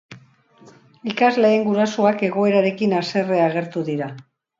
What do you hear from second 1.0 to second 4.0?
Ikasleen gurasoak egoerarekin haserre agertu